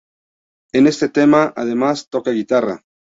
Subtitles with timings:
[0.73, 2.83] En este tema además toca guitarra.